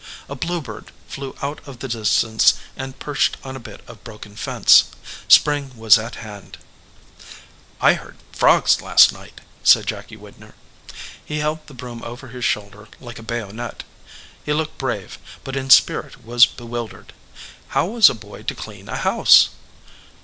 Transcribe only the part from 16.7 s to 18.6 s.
dered. How was a boy to